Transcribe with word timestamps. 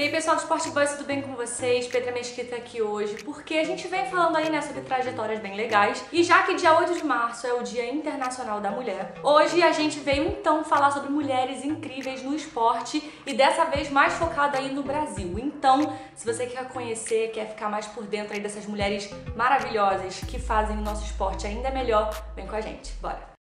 E 0.00 0.04
aí 0.04 0.10
pessoal 0.10 0.34
do 0.34 0.40
Sport 0.40 0.66
Buzz, 0.68 0.92
tudo 0.92 1.04
bem 1.04 1.20
com 1.20 1.34
vocês? 1.34 1.86
Petra 1.86 2.10
Mesquita 2.10 2.56
aqui 2.56 2.80
hoje, 2.80 3.22
porque 3.22 3.58
a 3.58 3.64
gente 3.64 3.86
vem 3.86 4.06
falando 4.06 4.34
aí 4.34 4.48
né, 4.48 4.62
sobre 4.62 4.80
trajetórias 4.80 5.40
bem 5.40 5.54
legais, 5.54 6.02
e 6.10 6.24
já 6.24 6.42
que 6.42 6.54
dia 6.54 6.74
8 6.74 6.94
de 6.94 7.04
março 7.04 7.46
é 7.46 7.52
o 7.52 7.62
Dia 7.62 7.84
Internacional 7.92 8.62
da 8.62 8.70
Mulher, 8.70 9.12
hoje 9.22 9.62
a 9.62 9.72
gente 9.72 10.00
veio 10.00 10.26
então 10.26 10.64
falar 10.64 10.90
sobre 10.90 11.10
mulheres 11.10 11.66
incríveis 11.66 12.22
no 12.22 12.34
esporte 12.34 13.12
e 13.26 13.34
dessa 13.34 13.66
vez 13.66 13.90
mais 13.90 14.14
focada 14.14 14.56
aí 14.56 14.72
no 14.72 14.82
Brasil. 14.82 15.38
Então, 15.38 15.94
se 16.14 16.24
você 16.24 16.46
quer 16.46 16.66
conhecer, 16.68 17.30
quer 17.32 17.50
ficar 17.50 17.68
mais 17.68 17.86
por 17.86 18.04
dentro 18.04 18.32
aí 18.32 18.40
dessas 18.40 18.64
mulheres 18.64 19.10
maravilhosas 19.36 20.20
que 20.20 20.38
fazem 20.38 20.78
o 20.78 20.80
nosso 20.80 21.04
esporte 21.04 21.46
ainda 21.46 21.70
melhor, 21.70 22.10
vem 22.34 22.46
com 22.46 22.56
a 22.56 22.62
gente, 22.62 22.94
bora! 23.02 23.39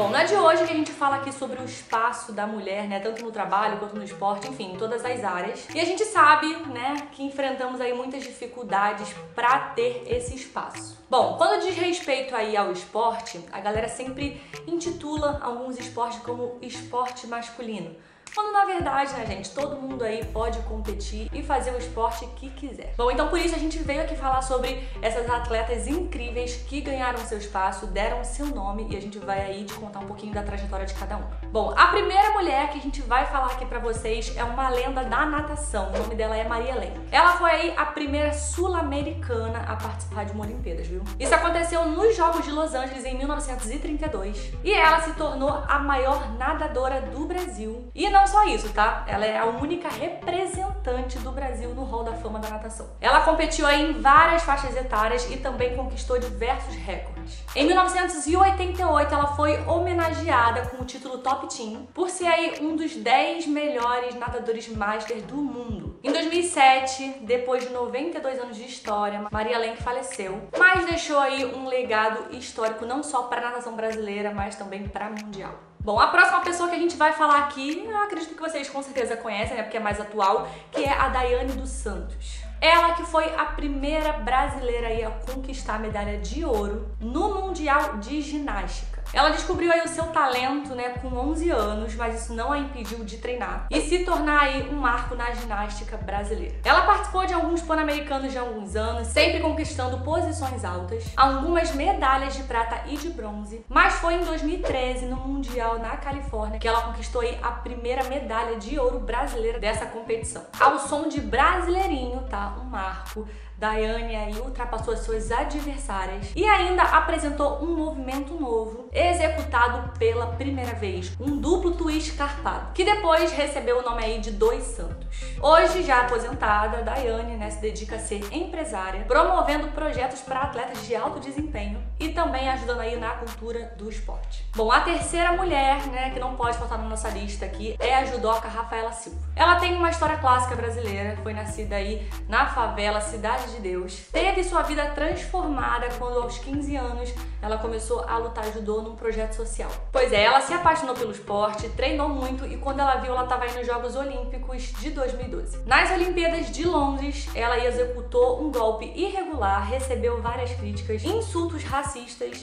Bom, 0.00 0.08
não 0.08 0.18
é 0.18 0.24
de 0.24 0.34
hoje 0.34 0.64
que 0.64 0.72
a 0.72 0.76
gente 0.76 0.92
fala 0.92 1.16
aqui 1.16 1.30
sobre 1.30 1.60
o 1.60 1.64
espaço 1.66 2.32
da 2.32 2.46
mulher, 2.46 2.88
né, 2.88 3.00
tanto 3.00 3.22
no 3.22 3.30
trabalho 3.30 3.76
quanto 3.76 3.94
no 3.94 4.02
esporte, 4.02 4.48
enfim, 4.48 4.72
em 4.72 4.78
todas 4.78 5.04
as 5.04 5.22
áreas. 5.22 5.68
E 5.74 5.78
a 5.78 5.84
gente 5.84 6.06
sabe, 6.06 6.56
né, 6.68 6.96
que 7.12 7.22
enfrentamos 7.22 7.82
aí 7.82 7.92
muitas 7.92 8.22
dificuldades 8.22 9.14
para 9.34 9.58
ter 9.74 10.02
esse 10.06 10.34
espaço. 10.34 10.96
Bom, 11.10 11.36
quando 11.36 11.60
diz 11.60 11.76
respeito 11.76 12.34
aí 12.34 12.56
ao 12.56 12.72
esporte, 12.72 13.44
a 13.52 13.60
galera 13.60 13.88
sempre 13.88 14.40
intitula 14.66 15.38
alguns 15.42 15.78
esportes 15.78 16.18
como 16.20 16.56
esporte 16.62 17.26
masculino. 17.26 17.94
Quando 18.34 18.52
na 18.52 18.64
verdade, 18.64 19.12
né, 19.14 19.26
gente, 19.26 19.50
todo 19.50 19.76
mundo 19.76 20.04
aí 20.04 20.24
pode 20.24 20.58
competir 20.60 21.28
e 21.32 21.42
fazer 21.42 21.72
o 21.72 21.78
esporte 21.78 22.26
que 22.36 22.50
quiser. 22.50 22.94
Bom, 22.96 23.10
então 23.10 23.28
por 23.28 23.38
isso 23.38 23.54
a 23.54 23.58
gente 23.58 23.78
veio 23.78 24.02
aqui 24.02 24.14
falar 24.16 24.42
sobre 24.42 24.86
essas 25.02 25.28
atletas 25.28 25.86
incríveis 25.86 26.56
que 26.56 26.80
ganharam 26.80 27.18
seu 27.18 27.38
espaço, 27.38 27.86
deram 27.86 28.22
seu 28.24 28.46
nome 28.46 28.86
e 28.90 28.96
a 28.96 29.00
gente 29.00 29.18
vai 29.18 29.40
aí 29.40 29.64
te 29.64 29.74
contar 29.74 30.00
um 30.00 30.06
pouquinho 30.06 30.32
da 30.32 30.42
trajetória 30.42 30.86
de 30.86 30.94
cada 30.94 31.16
uma. 31.16 31.30
Bom, 31.50 31.74
a 31.76 31.86
primeira 31.88 32.32
mulher 32.32 32.70
que 32.70 32.78
a 32.78 32.82
gente 32.82 33.00
vai 33.02 33.26
falar 33.26 33.46
aqui 33.46 33.66
pra 33.66 33.78
vocês 33.78 34.36
é 34.36 34.44
uma 34.44 34.68
lenda 34.68 35.04
da 35.04 35.26
natação. 35.26 35.90
O 35.92 35.98
nome 35.98 36.14
dela 36.14 36.36
é 36.36 36.46
Maria 36.46 36.72
Helena. 36.72 37.02
Ela 37.10 37.36
foi 37.36 37.50
aí 37.50 37.74
a 37.76 37.86
primeira 37.86 38.32
sul-americana 38.32 39.60
a 39.66 39.76
participar 39.76 40.24
de 40.24 40.32
uma 40.32 40.44
Olimpíadas, 40.44 40.86
viu? 40.86 41.02
Isso 41.18 41.34
aconteceu 41.34 41.86
nos 41.86 42.16
Jogos 42.16 42.44
de 42.44 42.50
Los 42.50 42.74
Angeles 42.74 43.04
em 43.04 43.16
1932 43.16 44.52
e 44.64 44.72
ela 44.72 45.00
se 45.00 45.12
tornou 45.14 45.62
a 45.68 45.78
maior 45.78 46.32
nadadora 46.36 47.00
do 47.00 47.26
Brasil. 47.26 47.90
E 47.94 48.08
não 48.10 48.19
não 48.20 48.26
só 48.26 48.44
isso, 48.44 48.68
tá? 48.74 49.02
Ela 49.06 49.24
é 49.24 49.38
a 49.38 49.46
única 49.46 49.88
representante 49.88 51.18
do 51.20 51.32
Brasil 51.32 51.70
no 51.70 51.84
Hall 51.84 52.04
da 52.04 52.12
Fama 52.12 52.38
da 52.38 52.50
natação. 52.50 52.86
Ela 53.00 53.20
competiu 53.20 53.66
em 53.70 53.94
várias 53.94 54.42
faixas 54.42 54.76
etárias 54.76 55.30
e 55.30 55.38
também 55.38 55.74
conquistou 55.74 56.18
diversos 56.18 56.74
recordes. 56.74 57.42
Em 57.56 57.64
1988, 57.66 59.14
ela 59.14 59.28
foi 59.28 59.58
homenageada 59.66 60.66
com 60.66 60.82
o 60.82 60.84
título 60.84 61.18
Top 61.18 61.48
Team 61.54 61.86
por 61.94 62.10
ser 62.10 62.26
aí 62.26 62.58
um 62.60 62.76
dos 62.76 62.94
10 62.94 63.46
melhores 63.46 64.14
nadadores 64.14 64.68
master 64.68 65.22
do 65.22 65.36
mundo. 65.36 65.98
Em 66.04 66.12
2007, 66.12 67.20
depois 67.22 67.66
de 67.66 67.72
92 67.72 68.38
anos 68.38 68.56
de 68.56 68.64
história, 68.64 69.26
Maria 69.32 69.58
Lenk 69.58 69.82
faleceu, 69.82 70.46
mas 70.58 70.84
deixou 70.84 71.18
aí 71.18 71.46
um 71.46 71.66
legado 71.66 72.36
histórico 72.36 72.84
não 72.84 73.02
só 73.02 73.22
para 73.22 73.40
a 73.40 73.44
natação 73.50 73.74
brasileira, 73.74 74.30
mas 74.34 74.56
também 74.56 74.86
para 74.86 75.08
mundial. 75.08 75.69
Bom, 75.82 75.98
a 75.98 76.08
próxima 76.08 76.40
pessoa 76.42 76.68
que 76.68 76.74
a 76.74 76.78
gente 76.78 76.94
vai 76.94 77.14
falar 77.14 77.38
aqui, 77.38 77.86
eu 77.86 77.96
acredito 78.02 78.34
que 78.34 78.40
vocês 78.40 78.68
com 78.68 78.82
certeza 78.82 79.16
conhecem, 79.16 79.56
né, 79.56 79.62
porque 79.62 79.78
é 79.78 79.80
mais 79.80 79.98
atual, 79.98 80.46
que 80.70 80.84
é 80.84 80.92
a 80.92 81.08
Daiane 81.08 81.52
dos 81.52 81.70
Santos. 81.70 82.42
Ela 82.60 82.92
que 82.92 83.04
foi 83.04 83.24
a 83.34 83.46
primeira 83.46 84.12
brasileira 84.12 85.08
a 85.08 85.10
conquistar 85.10 85.76
a 85.76 85.78
medalha 85.78 86.18
de 86.18 86.44
ouro 86.44 86.94
no 87.00 87.34
Mundial 87.34 87.96
de 87.96 88.20
Ginástica. 88.20 88.89
Ela 89.12 89.30
descobriu 89.30 89.72
aí 89.72 89.82
o 89.82 89.88
seu 89.88 90.04
talento, 90.06 90.74
né, 90.74 90.90
com 91.00 91.08
11 91.08 91.50
anos, 91.50 91.94
mas 91.94 92.22
isso 92.22 92.34
não 92.34 92.52
a 92.52 92.58
impediu 92.58 93.04
de 93.04 93.18
treinar 93.18 93.66
e 93.70 93.80
se 93.80 94.04
tornar 94.04 94.42
aí 94.42 94.68
um 94.70 94.76
marco 94.76 95.14
na 95.14 95.32
ginástica 95.32 95.96
brasileira. 95.96 96.56
Ela 96.64 96.82
participou 96.82 97.26
de 97.26 97.34
alguns 97.34 97.62
pan-americanos 97.62 98.32
de 98.32 98.38
alguns 98.38 98.76
anos, 98.76 99.08
sempre 99.08 99.40
conquistando 99.40 99.98
posições 99.98 100.64
altas, 100.64 101.04
algumas 101.16 101.74
medalhas 101.74 102.34
de 102.34 102.44
prata 102.44 102.82
e 102.88 102.96
de 102.96 103.10
bronze, 103.10 103.64
mas 103.68 103.94
foi 103.94 104.14
em 104.14 104.24
2013 104.24 105.06
no 105.06 105.16
Mundial 105.16 105.78
na 105.78 105.96
Califórnia 105.96 106.58
que 106.58 106.68
ela 106.68 106.82
conquistou 106.82 107.22
aí 107.22 107.38
a 107.42 107.50
primeira 107.50 108.04
medalha 108.04 108.56
de 108.56 108.78
ouro 108.78 109.00
brasileira 109.00 109.58
dessa 109.58 109.86
competição. 109.86 110.44
Ao 110.58 110.78
som 110.78 111.08
de 111.08 111.20
Brasileirinho, 111.20 112.22
tá? 112.28 112.56
Um 112.60 112.64
marco 112.64 113.26
Daiane 113.60 114.16
aí 114.16 114.40
ultrapassou 114.40 114.94
as 114.94 115.00
suas 115.00 115.30
adversárias 115.30 116.32
e 116.34 116.46
ainda 116.46 116.82
apresentou 116.82 117.62
um 117.62 117.76
movimento 117.76 118.32
novo, 118.32 118.88
executado 118.90 119.98
pela 119.98 120.28
primeira 120.28 120.72
vez, 120.72 121.12
um 121.20 121.36
duplo 121.36 121.72
twist 121.72 122.16
carpado, 122.16 122.72
que 122.72 122.82
depois 122.82 123.30
recebeu 123.32 123.80
o 123.80 123.82
nome 123.82 124.02
aí 124.02 124.18
de 124.18 124.30
Dois 124.30 124.62
Santos. 124.62 125.06
Hoje, 125.42 125.82
já 125.82 126.00
aposentada, 126.00 126.82
Daiane 126.82 127.36
né, 127.36 127.50
se 127.50 127.60
dedica 127.60 127.96
a 127.96 127.98
ser 127.98 128.26
empresária, 128.32 129.04
promovendo 129.04 129.68
projetos 129.68 130.22
para 130.22 130.40
atletas 130.40 130.86
de 130.86 130.96
alto 130.96 131.20
desempenho 131.20 131.89
e 132.00 132.08
também 132.08 132.48
ajudando 132.48 132.80
aí 132.80 132.98
na 132.98 133.10
cultura 133.10 133.74
do 133.76 133.90
esporte. 133.90 134.46
Bom, 134.56 134.72
a 134.72 134.80
terceira 134.80 135.32
mulher, 135.32 135.86
né, 135.88 136.10
que 136.10 136.18
não 136.18 136.34
pode 136.34 136.56
faltar 136.56 136.78
na 136.78 136.88
nossa 136.88 137.10
lista 137.10 137.44
aqui, 137.44 137.76
é 137.78 137.94
a 137.94 138.06
judoca 138.06 138.48
Rafaela 138.48 138.90
Silva. 138.90 139.18
Ela 139.36 139.56
tem 139.56 139.76
uma 139.76 139.90
história 139.90 140.16
clássica 140.16 140.56
brasileira, 140.56 141.18
foi 141.22 141.34
nascida 141.34 141.76
aí 141.76 142.08
na 142.26 142.46
favela 142.46 143.02
Cidade 143.02 143.54
de 143.54 143.60
Deus. 143.60 144.06
Teve 144.10 144.42
sua 144.42 144.62
vida 144.62 144.86
transformada 144.86 145.88
quando, 145.98 146.22
aos 146.22 146.38
15 146.38 146.74
anos, 146.74 147.14
ela 147.42 147.58
começou 147.58 148.02
a 148.08 148.16
lutar 148.16 148.50
judô 148.50 148.80
num 148.80 148.96
projeto 148.96 149.34
social. 149.34 149.70
Pois 149.92 150.10
é, 150.10 150.24
ela 150.24 150.40
se 150.40 150.54
apaixonou 150.54 150.94
pelo 150.94 151.12
esporte, 151.12 151.68
treinou 151.70 152.08
muito 152.08 152.46
e 152.46 152.56
quando 152.56 152.80
ela 152.80 152.96
viu, 152.96 153.12
ela 153.12 153.24
estava 153.24 153.44
aí 153.44 153.54
nos 153.54 153.66
Jogos 153.66 153.94
Olímpicos 153.94 154.72
de 154.80 154.90
2012. 154.90 155.64
Nas 155.66 155.90
Olimpíadas 155.90 156.50
de 156.50 156.64
Londres, 156.64 157.28
ela 157.34 157.62
executou 157.62 158.42
um 158.42 158.50
golpe 158.50 158.90
irregular, 158.96 159.68
recebeu 159.68 160.22
várias 160.22 160.52
críticas, 160.52 161.04
insultos 161.04 161.62
racistas 161.62 161.89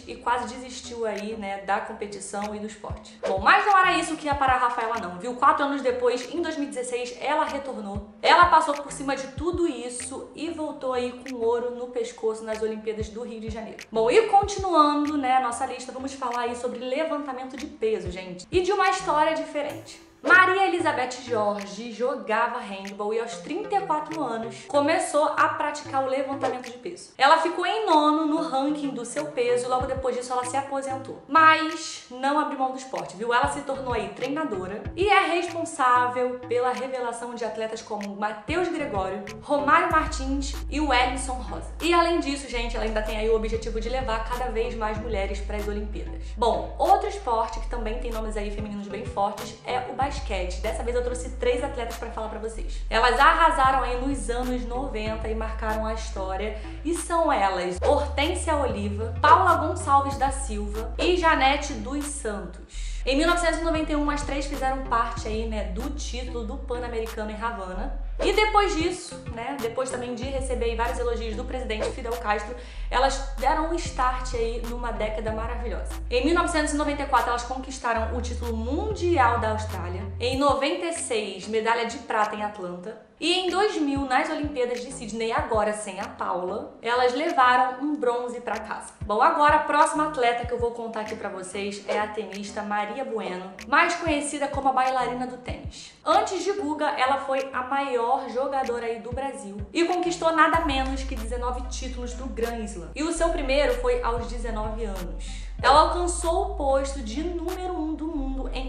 e 0.07 0.15
quase 0.15 0.53
desistiu 0.53 1.05
aí, 1.05 1.35
né, 1.37 1.61
da 1.61 1.79
competição 1.79 2.53
e 2.55 2.59
do 2.59 2.67
esporte. 2.67 3.17
Bom, 3.27 3.39
mas 3.39 3.65
não 3.65 3.77
era 3.77 3.97
isso 3.97 4.15
que 4.15 4.25
ia 4.25 4.35
parar 4.35 4.55
a 4.55 4.59
Rafaela 4.59 4.97
não, 4.99 5.19
viu? 5.19 5.35
Quatro 5.35 5.65
anos 5.65 5.81
depois, 5.81 6.33
em 6.33 6.41
2016, 6.41 7.17
ela 7.21 7.45
retornou. 7.45 8.09
Ela 8.21 8.45
passou 8.47 8.73
por 8.73 8.91
cima 8.91 9.15
de 9.15 9.27
tudo 9.29 9.67
isso 9.67 10.29
e 10.35 10.49
voltou 10.49 10.93
aí 10.93 11.11
com 11.11 11.35
ouro 11.37 11.75
no 11.75 11.87
pescoço 11.87 12.43
nas 12.43 12.61
Olimpíadas 12.61 13.09
do 13.09 13.23
Rio 13.23 13.39
de 13.39 13.49
Janeiro. 13.49 13.85
Bom, 13.91 14.09
e 14.09 14.27
continuando, 14.27 15.17
né, 15.17 15.39
nossa 15.39 15.65
lista, 15.65 15.91
vamos 15.91 16.13
falar 16.13 16.41
aí 16.41 16.55
sobre 16.55 16.79
levantamento 16.79 17.55
de 17.55 17.65
peso, 17.65 18.11
gente. 18.11 18.47
E 18.51 18.61
de 18.61 18.71
uma 18.71 18.89
história 18.89 19.35
diferente. 19.35 20.06
Maria 20.21 20.67
Elizabeth 20.67 21.21
Jorge 21.23 21.91
jogava 21.91 22.59
handball 22.59 23.13
e 23.13 23.19
aos 23.19 23.37
34 23.37 24.21
anos 24.23 24.65
começou 24.67 25.25
a 25.37 25.49
praticar 25.49 26.03
o 26.03 26.09
levantamento 26.09 26.71
de 26.71 26.77
peso. 26.77 27.11
Ela 27.17 27.37
ficou 27.37 27.65
em 27.65 27.85
nono 27.85 28.25
no 28.25 28.41
ranking 28.41 28.89
do 28.89 29.05
seu 29.05 29.27
peso 29.27 29.65
e 29.65 29.69
logo 29.69 29.85
depois 29.85 30.15
disso 30.15 30.33
ela 30.33 30.45
se 30.45 30.57
aposentou. 30.57 31.21
Mas 31.27 32.05
não 32.09 32.39
abriu 32.39 32.57
mão 32.57 32.71
do 32.71 32.77
esporte, 32.77 33.15
viu? 33.15 33.33
Ela 33.33 33.47
se 33.49 33.61
tornou 33.61 33.93
aí 33.93 34.09
treinadora 34.09 34.81
e 34.95 35.07
é 35.07 35.27
responsável 35.27 36.39
pela 36.47 36.71
revelação 36.71 37.35
de 37.35 37.45
atletas 37.45 37.81
como 37.81 38.15
Matheus 38.15 38.67
Gregório, 38.69 39.23
Romário 39.41 39.91
Martins 39.91 40.53
e 40.69 40.81
o 40.81 40.91
Ellison 40.91 41.33
Rosa. 41.33 41.71
E 41.81 41.93
além 41.93 42.19
disso, 42.19 42.49
gente, 42.49 42.75
ela 42.75 42.85
ainda 42.85 43.01
tem 43.01 43.17
aí 43.17 43.29
o 43.29 43.35
objetivo 43.35 43.79
de 43.79 43.89
levar 43.89 44.27
cada 44.27 44.49
vez 44.49 44.75
mais 44.75 44.97
mulheres 44.97 45.39
para 45.39 45.57
as 45.57 45.67
Olimpíadas. 45.67 46.23
Bom, 46.35 46.75
outro 46.79 47.07
esporte 47.07 47.59
que 47.59 47.69
também 47.69 47.99
tem 47.99 48.11
nomes 48.11 48.35
aí 48.35 48.49
femininos 48.49 48.87
bem 48.87 49.05
fortes 49.05 49.55
é 49.65 49.79
o 49.91 49.95
basquete. 50.07 50.61
Dessa 50.61 50.83
vez 50.83 50.95
eu 50.95 51.03
trouxe 51.03 51.29
três 51.31 51.63
atletas 51.63 51.97
para 51.97 52.09
falar 52.11 52.29
para 52.29 52.39
vocês. 52.39 52.81
Elas 52.89 53.19
arrasaram 53.19 53.83
aí 53.83 53.99
nos 53.99 54.29
anos 54.29 54.65
90 54.65 55.27
e 55.27 55.35
marcaram 55.35 55.85
a 55.85 55.93
história. 55.93 56.57
E 56.83 56.93
são 56.95 57.31
elas 57.31 57.77
Hortência 57.81 58.55
Oliva, 58.55 59.13
Paula 59.21 59.55
Gonçalves 59.55 60.17
da 60.17 60.31
Silva 60.31 60.93
e 60.97 61.17
Janete 61.17 61.73
dos 61.73 62.05
Santos. 62.05 62.97
Em 63.05 63.17
1991, 63.17 64.09
as 64.09 64.23
três 64.23 64.45
fizeram 64.47 64.83
parte 64.85 65.27
aí, 65.27 65.47
né, 65.47 65.65
do 65.65 65.89
título 65.91 66.45
do 66.45 66.57
Pan-Americano 66.57 67.31
em 67.31 67.41
Havana. 67.41 68.06
E 68.23 68.33
depois 68.33 68.75
disso, 68.75 69.15
né, 69.33 69.55
depois 69.61 69.91
também 69.91 70.15
de 70.15 70.23
receber 70.23 70.75
vários 70.75 70.97
elogios 70.97 71.35
do 71.35 71.43
presidente 71.43 71.89
Fidel 71.91 72.13
Castro, 72.13 72.55
elas 72.89 73.33
deram 73.37 73.69
um 73.69 73.75
start 73.75 74.33
aí 74.33 74.61
numa 74.67 74.91
década 74.91 75.31
maravilhosa. 75.31 75.93
Em 76.09 76.25
1994, 76.25 77.29
elas 77.29 77.43
conquistaram 77.43 78.17
o 78.17 78.21
título 78.21 78.55
mundial 78.55 79.39
da 79.39 79.51
Austrália. 79.51 80.03
Em 80.19 80.37
96, 80.37 81.47
medalha 81.47 81.85
de 81.85 81.99
prata 81.99 82.35
em 82.35 82.43
Atlanta. 82.43 83.05
E 83.19 83.33
em 83.33 83.49
2000, 83.49 84.01
nas 84.01 84.29
Olimpíadas 84.29 84.79
de 84.81 84.91
Sydney, 84.91 85.31
agora 85.31 85.73
sem 85.73 85.99
a 85.99 86.07
Paula, 86.07 86.77
elas 86.83 87.15
levaram 87.15 87.81
um 87.81 87.95
bronze 87.95 88.39
para 88.41 88.59
casa. 88.59 88.93
Bom, 89.01 89.19
agora 89.23 89.55
a 89.55 89.63
próxima 89.63 90.07
atleta 90.07 90.45
que 90.45 90.53
eu 90.53 90.59
vou 90.59 90.69
contar 90.71 91.01
aqui 91.01 91.15
para 91.15 91.29
vocês 91.29 91.83
é 91.87 91.97
a 91.97 92.07
tenista 92.07 92.61
Maria 92.61 93.03
Bueno, 93.03 93.51
mais 93.67 93.95
conhecida 93.95 94.47
como 94.47 94.69
a 94.69 94.73
bailarina 94.73 95.25
do 95.25 95.37
tênis. 95.37 95.93
Antes 96.05 96.43
de 96.43 96.51
Guga, 96.53 96.89
ela 96.91 97.17
foi 97.17 97.49
a 97.51 97.63
maior 97.63 98.06
jogadora 98.33 98.85
aí 98.85 98.99
do 98.99 99.11
Brasil 99.11 99.57
e 99.73 99.85
conquistou 99.85 100.35
nada 100.35 100.65
menos 100.65 101.03
que 101.03 101.15
19 101.15 101.69
títulos 101.69 102.13
do 102.13 102.25
Grand 102.27 102.63
Slam. 102.63 102.91
E 102.95 103.03
o 103.03 103.11
seu 103.11 103.29
primeiro 103.29 103.73
foi 103.81 104.01
aos 104.01 104.27
19 104.27 104.85
anos. 104.85 105.46
Ela 105.61 105.81
alcançou 105.81 106.51
o 106.51 106.55
posto 106.55 107.01
de 107.01 107.23
número 107.23 107.77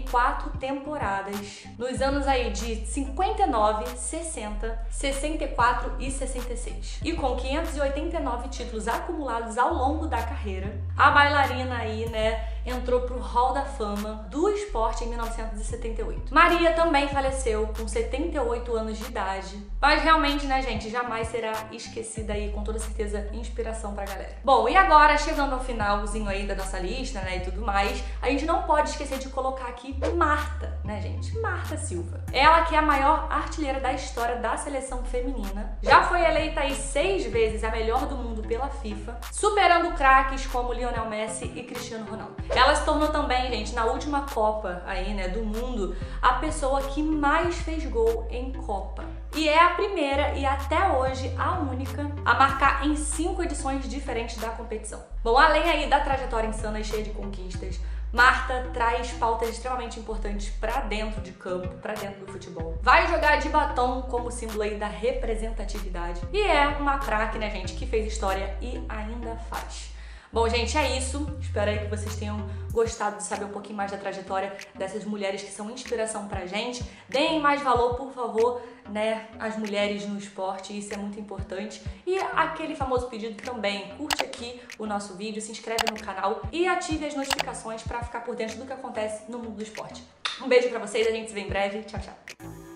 quatro 0.09 0.49
temporadas 0.57 1.65
nos 1.77 2.01
anos 2.01 2.27
aí 2.27 2.51
de 2.51 2.85
59, 2.85 3.87
60, 3.95 4.87
64 4.89 5.95
e 5.99 6.11
66. 6.11 6.99
E 7.03 7.13
com 7.13 7.35
589 7.35 8.49
títulos 8.49 8.87
acumulados 8.87 9.57
ao 9.57 9.73
longo 9.73 10.07
da 10.07 10.21
carreira, 10.21 10.79
a 10.97 11.11
bailarina 11.11 11.77
aí, 11.77 12.09
né, 12.09 12.47
entrou 12.65 13.01
pro 13.01 13.19
Hall 13.19 13.53
da 13.53 13.63
Fama 13.63 14.27
do 14.29 14.49
esporte 14.49 15.03
em 15.03 15.07
1978. 15.09 16.33
Maria 16.33 16.73
também 16.73 17.07
faleceu 17.07 17.67
com 17.77 17.87
78 17.87 18.75
anos 18.75 18.97
de 18.97 19.05
idade, 19.05 19.57
mas 19.79 20.03
realmente, 20.03 20.45
né, 20.45 20.61
gente, 20.61 20.89
jamais 20.89 21.27
será 21.27 21.53
esquecida 21.71 22.33
aí, 22.33 22.51
com 22.51 22.63
toda 22.63 22.79
certeza, 22.79 23.29
inspiração 23.33 23.93
pra 23.93 24.05
galera. 24.05 24.37
Bom, 24.43 24.67
e 24.67 24.75
agora, 24.75 25.17
chegando 25.17 25.53
ao 25.53 25.63
finalzinho 25.63 26.27
aí 26.27 26.45
da 26.45 26.55
nossa 26.55 26.78
lista, 26.79 27.19
né, 27.21 27.37
e 27.37 27.39
tudo 27.41 27.61
mais, 27.61 28.03
a 28.21 28.29
gente 28.29 28.45
não 28.45 28.63
pode 28.63 28.89
esquecer 28.89 29.19
de 29.19 29.29
colocar 29.29 29.67
aqui 29.67 29.97
Marta, 30.15 30.79
né, 30.83 31.01
gente? 31.01 31.37
Marta 31.39 31.77
Silva. 31.77 32.21
Ela 32.31 32.63
que 32.63 32.75
é 32.75 32.77
a 32.77 32.81
maior 32.81 33.27
artilheira 33.29 33.79
da 33.79 33.93
história 33.93 34.37
da 34.37 34.57
seleção 34.57 35.03
feminina, 35.03 35.77
já 35.81 36.03
foi 36.03 36.23
eleita 36.23 36.61
aí 36.61 36.75
seis 36.75 37.25
vezes 37.25 37.63
a 37.63 37.71
melhor 37.71 38.05
do 38.07 38.15
mundo 38.15 38.41
pela 38.47 38.69
FIFA, 38.69 39.17
superando 39.31 39.95
craques 39.95 40.45
como 40.47 40.73
Lionel 40.73 41.09
Messi 41.09 41.45
e 41.55 41.63
Cristiano 41.63 42.09
Ronaldo. 42.09 42.35
Ela 42.49 42.75
se 42.75 42.85
tornou 42.85 43.09
também, 43.09 43.49
gente, 43.49 43.73
na 43.73 43.85
última 43.85 44.21
Copa 44.21 44.83
aí, 44.85 45.13
né, 45.13 45.27
do 45.27 45.43
mundo, 45.43 45.95
a 46.21 46.33
pessoa 46.33 46.81
que 46.81 47.01
mais 47.01 47.55
fez 47.59 47.85
gol 47.85 48.27
em 48.29 48.51
Copa. 48.51 49.03
E 49.39 49.47
é 49.47 49.63
a 49.63 49.69
primeira 49.69 50.33
e 50.33 50.45
até 50.45 50.89
hoje 50.89 51.33
a 51.37 51.59
única 51.59 52.11
a 52.25 52.33
marcar 52.33 52.85
em 52.85 52.93
cinco 52.97 53.41
edições 53.41 53.87
diferentes 53.87 54.35
da 54.35 54.49
competição. 54.49 55.01
Bom, 55.23 55.37
além 55.37 55.63
aí 55.63 55.89
da 55.89 56.01
trajetória 56.01 56.49
insana 56.49 56.77
e 56.77 56.83
cheia 56.83 57.03
de 57.03 57.11
conquistas, 57.11 57.79
Marta 58.11 58.69
traz 58.73 59.11
pautas 59.13 59.47
extremamente 59.47 59.97
importantes 59.97 60.49
para 60.49 60.81
dentro 60.81 61.21
de 61.21 61.31
campo, 61.31 61.69
para 61.75 61.93
dentro 61.93 62.25
do 62.25 62.29
futebol. 62.29 62.77
Vai 62.81 63.07
jogar 63.07 63.37
de 63.37 63.47
batom 63.47 64.01
como 64.01 64.29
símbolo 64.29 64.63
aí 64.63 64.75
da 64.75 64.87
representatividade. 64.87 66.19
E 66.33 66.41
é 66.41 66.67
uma 66.67 66.97
craque, 66.97 67.37
né, 67.37 67.49
gente, 67.49 67.75
que 67.75 67.87
fez 67.87 68.11
história 68.11 68.57
e 68.61 68.83
ainda 68.89 69.37
faz. 69.49 69.93
Bom, 70.31 70.47
gente, 70.47 70.77
é 70.77 70.97
isso. 70.97 71.27
Espero 71.41 71.71
aí 71.71 71.79
que 71.79 71.87
vocês 71.87 72.15
tenham 72.15 72.47
gostado 72.71 73.17
de 73.17 73.23
saber 73.23 73.45
um 73.45 73.49
pouquinho 73.49 73.75
mais 73.75 73.91
da 73.91 73.97
trajetória 73.97 74.55
dessas 74.75 75.03
mulheres 75.03 75.41
que 75.41 75.51
são 75.51 75.71
inspiração 75.71 76.27
pra 76.27 76.45
gente. 76.45 76.83
Deem 77.07 77.39
mais 77.39 77.63
valor, 77.63 77.95
por 77.95 78.11
favor, 78.11 78.61
né, 78.89 79.27
às 79.39 79.57
mulheres 79.57 80.05
no 80.05 80.17
esporte, 80.19 80.77
isso 80.77 80.93
é 80.93 80.97
muito 80.97 81.19
importante. 81.19 81.81
E 82.05 82.19
aquele 82.19 82.75
famoso 82.75 83.07
pedido 83.07 83.41
também, 83.41 83.89
curte 83.97 84.23
aqui 84.23 84.61
o 84.77 84.85
nosso 84.85 85.15
vídeo, 85.15 85.41
se 85.41 85.51
inscreve 85.51 85.85
no 85.89 85.99
canal 85.99 86.41
e 86.51 86.67
ative 86.67 87.07
as 87.07 87.15
notificações 87.15 87.81
para 87.81 88.03
ficar 88.03 88.21
por 88.21 88.35
dentro 88.35 88.57
do 88.57 88.65
que 88.67 88.73
acontece 88.73 89.29
no 89.31 89.39
mundo 89.39 89.55
do 89.55 89.63
esporte. 89.63 90.03
Um 90.41 90.47
beijo 90.47 90.69
para 90.69 90.79
vocês, 90.79 91.07
a 91.07 91.11
gente 91.11 91.29
se 91.29 91.33
vê 91.33 91.41
em 91.41 91.49
breve. 91.49 91.81
Tchau, 91.83 91.99
tchau. 91.99 92.68